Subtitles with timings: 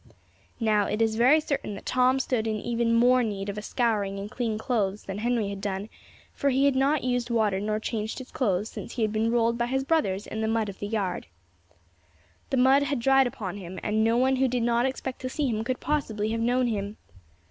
[0.59, 4.17] Now, it is very certain that Tom stood even in more need of a scouring
[4.17, 5.89] and clean clothes than Henry had done;
[6.33, 9.59] for he had not used water nor changed his clothes since he had been rolled
[9.59, 11.27] by his brothers in the mud in the yard.
[12.49, 15.45] This mud had dried upon him, and no one who did not expect to see
[15.47, 16.97] him could possibly have known him.